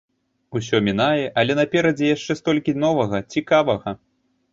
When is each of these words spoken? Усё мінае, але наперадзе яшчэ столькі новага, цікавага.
Усё 0.59 0.77
мінае, 0.87 1.25
але 1.41 1.55
наперадзе 1.59 2.09
яшчэ 2.15 2.37
столькі 2.39 2.75
новага, 2.85 3.21
цікавага. 3.37 3.95